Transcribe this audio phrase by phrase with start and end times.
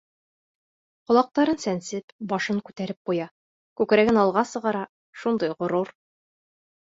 [1.09, 3.27] Ҡолаҡтарын сәнсеп, башын күтәреп ҡуя,
[3.81, 4.81] күкрәген алға сығара,
[5.25, 5.93] шундай ғорур...